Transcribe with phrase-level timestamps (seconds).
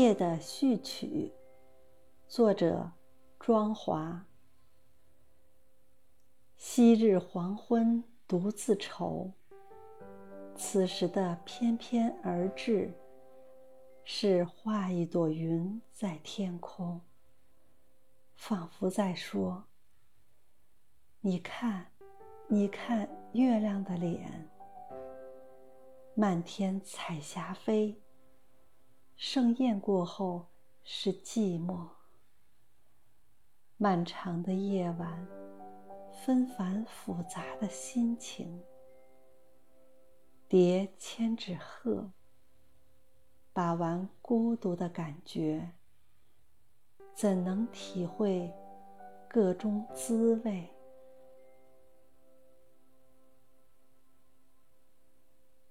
[0.00, 1.30] 夜的序曲，
[2.26, 2.92] 作者
[3.38, 4.24] 庄华。
[6.56, 9.30] 昔日黄昏独自愁，
[10.56, 12.90] 此时的翩翩而至，
[14.02, 16.98] 是画一朵云在天空，
[18.34, 19.62] 仿佛在说
[21.20, 21.86] ：“你看，
[22.48, 24.48] 你看月亮的脸。”
[26.16, 28.01] 漫天彩霞飞。
[29.34, 30.44] 盛宴过后
[30.84, 31.88] 是寂寞，
[33.78, 35.26] 漫长的夜晚，
[36.12, 38.62] 纷繁复杂的心情。
[40.50, 42.10] 叠千纸鹤，
[43.54, 45.70] 把玩孤独的感觉，
[47.14, 48.52] 怎能体会
[49.30, 50.68] 个中滋味？